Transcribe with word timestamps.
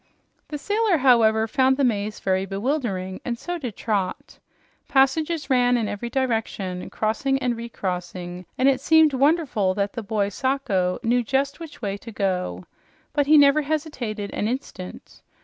The 0.47 0.57
sailor, 0.57 0.97
however, 0.97 1.45
found 1.47 1.77
the 1.77 1.83
maze 1.83 2.19
very 2.19 2.47
bewildering, 2.47 3.21
and 3.23 3.37
so 3.37 3.59
did 3.59 3.75
Trot. 3.77 4.39
Passages 4.87 5.47
ran 5.47 5.77
in 5.77 5.87
every 5.87 6.09
direction, 6.09 6.89
crossing 6.89 7.37
and 7.37 7.55
recrossing, 7.55 8.47
and 8.57 8.67
it 8.67 8.81
seemed 8.81 9.13
wonderful 9.13 9.75
that 9.75 9.93
the 9.93 10.01
boy 10.01 10.29
Sacho 10.29 10.97
knew 11.03 11.21
just 11.21 11.59
which 11.59 11.83
way 11.83 11.97
to 11.97 12.11
go. 12.11 12.65
But 13.13 13.27
he 13.27 13.37
never 13.37 13.61
hesitated 13.61 14.31
an 14.33 14.47
instant. 14.47 15.21